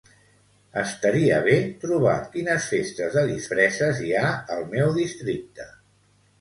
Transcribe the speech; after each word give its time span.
Estaria 0.83 1.37
bé 1.47 1.57
trobar 1.83 2.15
quines 2.37 2.71
festes 2.73 3.19
de 3.19 3.27
disfresses 3.35 4.03
hi 4.09 4.17
ha 4.17 4.27
al 4.59 4.69
meu 4.75 4.93
districte. 5.01 5.71